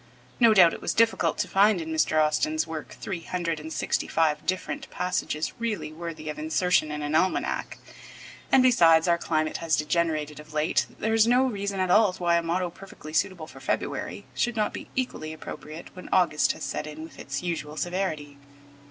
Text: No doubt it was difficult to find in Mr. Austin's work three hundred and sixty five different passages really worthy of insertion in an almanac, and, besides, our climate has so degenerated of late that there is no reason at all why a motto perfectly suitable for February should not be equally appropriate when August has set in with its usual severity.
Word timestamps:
No 0.39 0.55
doubt 0.55 0.73
it 0.73 0.81
was 0.81 0.95
difficult 0.95 1.37
to 1.37 1.47
find 1.47 1.79
in 1.79 1.91
Mr. 1.93 2.19
Austin's 2.19 2.65
work 2.65 2.97
three 2.99 3.19
hundred 3.19 3.59
and 3.59 3.71
sixty 3.71 4.07
five 4.07 4.43
different 4.47 4.89
passages 4.89 5.53
really 5.59 5.93
worthy 5.93 6.27
of 6.27 6.39
insertion 6.39 6.89
in 6.89 7.03
an 7.03 7.13
almanac, 7.13 7.77
and, 8.51 8.63
besides, 8.63 9.07
our 9.07 9.19
climate 9.19 9.57
has 9.57 9.75
so 9.75 9.85
degenerated 9.85 10.39
of 10.39 10.55
late 10.55 10.87
that 10.89 11.01
there 11.01 11.13
is 11.13 11.27
no 11.27 11.45
reason 11.45 11.79
at 11.79 11.91
all 11.91 12.13
why 12.13 12.37
a 12.37 12.41
motto 12.41 12.71
perfectly 12.71 13.13
suitable 13.13 13.45
for 13.45 13.59
February 13.59 14.25
should 14.33 14.55
not 14.55 14.73
be 14.73 14.89
equally 14.95 15.33
appropriate 15.33 15.95
when 15.95 16.09
August 16.11 16.53
has 16.53 16.63
set 16.63 16.87
in 16.87 17.03
with 17.03 17.19
its 17.19 17.43
usual 17.43 17.77
severity. 17.77 18.39